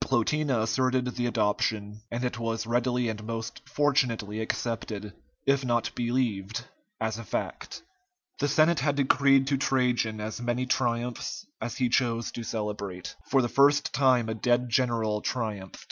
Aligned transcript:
Plotina 0.00 0.62
asserted 0.62 1.04
the 1.16 1.26
adoption, 1.26 2.02
and 2.12 2.22
it 2.24 2.38
was 2.38 2.64
readily 2.64 3.08
and 3.08 3.24
most 3.24 3.60
fortunately 3.68 4.38
accepted, 4.40 5.12
if 5.46 5.64
not 5.64 5.90
believed, 5.96 6.64
as 7.00 7.18
a 7.18 7.24
fact. 7.24 7.82
The 8.38 8.46
Senate 8.46 8.78
had 8.78 8.94
decreed 8.94 9.48
to 9.48 9.56
Trajan 9.56 10.20
as 10.20 10.40
many 10.40 10.64
triumphs 10.64 11.44
as 11.60 11.78
he 11.78 11.88
chose 11.88 12.30
to 12.30 12.44
celebrate. 12.44 13.16
For 13.30 13.42
the 13.42 13.48
first 13.48 13.92
time 13.92 14.28
a 14.28 14.34
dead 14.36 14.68
general 14.68 15.22
triumphed. 15.22 15.88